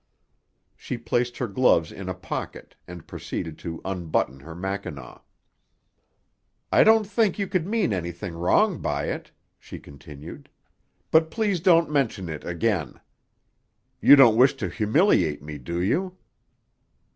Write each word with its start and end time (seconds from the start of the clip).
She 0.75 0.97
placed 0.97 1.37
her 1.37 1.47
gloves 1.47 1.91
in 1.91 2.09
a 2.09 2.15
pocket 2.15 2.75
and 2.87 3.05
proceeded 3.05 3.59
to 3.59 3.81
unbutton 3.85 4.39
her 4.39 4.55
mackinaw. 4.55 5.19
"I 6.71 6.83
don't 6.83 7.05
think 7.05 7.37
you 7.37 7.45
could 7.45 7.67
mean 7.67 7.93
anything 7.93 8.33
wrong 8.33 8.79
by 8.81 9.09
it," 9.09 9.29
she 9.59 9.77
continued. 9.77 10.49
"But 11.11 11.29
please 11.29 11.59
don't 11.59 11.91
mention 11.91 12.29
it 12.29 12.43
again. 12.43 12.99
You 14.01 14.15
don't 14.15 14.37
wish 14.37 14.55
to 14.55 14.69
humiliate 14.69 15.43
me, 15.43 15.59
do 15.59 15.79
you?" 15.79 16.17